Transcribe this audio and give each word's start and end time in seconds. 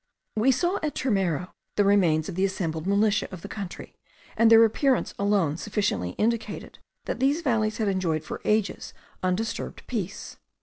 We 0.35 0.51
saw 0.51 0.77
at 0.81 0.95
Turmero 0.95 1.49
the 1.75 1.85
remains 1.85 2.27
of 2.27 2.33
the 2.33 2.43
assembled 2.43 2.87
militia 2.87 3.27
of 3.31 3.43
the 3.43 3.47
country, 3.47 3.93
and 4.35 4.49
their 4.49 4.65
appearance 4.65 5.13
alone 5.19 5.57
sufficiently 5.57 6.15
indicated 6.17 6.79
that 7.05 7.19
these 7.19 7.41
valleys 7.43 7.77
had 7.77 7.87
enjoyed 7.87 8.23
for 8.23 8.41
ages 8.43 8.95
undisturbed 9.21 9.85
peace. 9.85 10.37